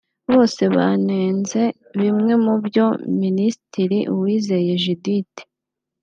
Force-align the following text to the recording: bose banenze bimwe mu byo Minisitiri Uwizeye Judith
bose 0.31 0.63
banenze 0.75 1.61
bimwe 1.99 2.33
mu 2.45 2.53
byo 2.65 2.85
Minisitiri 3.21 3.97
Uwizeye 4.13 4.71
Judith 4.83 5.35